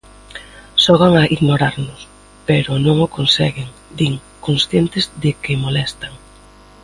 [0.83, 1.99] "Xogan a ignorarnos
[2.47, 3.67] pero non o conseguen",
[3.97, 4.13] din,
[4.45, 6.13] conscientes de que molestan.